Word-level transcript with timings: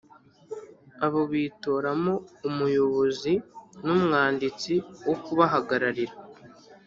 Abo 1.05 1.21
bitoramo 1.31 2.13
umuyobozi 2.49 3.33
n 3.85 3.87
umwanditsi 3.95 4.73
wo 5.05 5.15
kubahagararira. 5.23 6.13